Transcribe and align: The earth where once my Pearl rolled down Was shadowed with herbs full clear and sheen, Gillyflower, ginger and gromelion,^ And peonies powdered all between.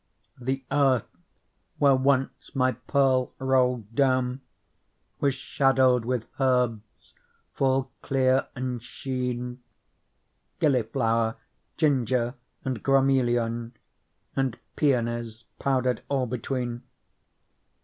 The 0.41 0.63
earth 0.71 1.15
where 1.77 1.93
once 1.95 2.55
my 2.55 2.71
Pearl 2.71 3.33
rolled 3.37 3.93
down 3.93 4.41
Was 5.19 5.35
shadowed 5.35 6.05
with 6.05 6.25
herbs 6.39 7.13
full 7.53 7.91
clear 8.01 8.47
and 8.55 8.81
sheen, 8.81 9.61
Gillyflower, 10.59 11.35
ginger 11.77 12.33
and 12.65 12.81
gromelion,^ 12.83 13.73
And 14.35 14.57
peonies 14.75 15.43
powdered 15.59 16.01
all 16.09 16.25
between. 16.25 16.81